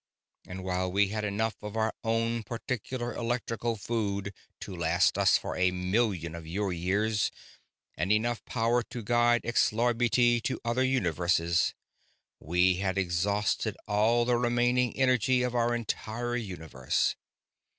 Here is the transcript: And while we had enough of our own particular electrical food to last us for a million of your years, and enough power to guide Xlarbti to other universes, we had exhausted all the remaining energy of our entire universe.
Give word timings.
And 0.47 0.63
while 0.63 0.91
we 0.91 1.09
had 1.09 1.23
enough 1.23 1.61
of 1.61 1.77
our 1.77 1.93
own 2.03 2.41
particular 2.41 3.13
electrical 3.13 3.75
food 3.75 4.33
to 4.61 4.75
last 4.75 5.15
us 5.15 5.37
for 5.37 5.55
a 5.55 5.69
million 5.69 6.33
of 6.33 6.47
your 6.47 6.73
years, 6.73 7.29
and 7.95 8.11
enough 8.11 8.43
power 8.43 8.81
to 8.81 9.03
guide 9.03 9.43
Xlarbti 9.43 10.41
to 10.41 10.59
other 10.65 10.83
universes, 10.83 11.75
we 12.39 12.77
had 12.77 12.97
exhausted 12.97 13.77
all 13.87 14.25
the 14.25 14.37
remaining 14.37 14.97
energy 14.97 15.43
of 15.43 15.53
our 15.53 15.75
entire 15.75 16.35
universe. 16.35 17.15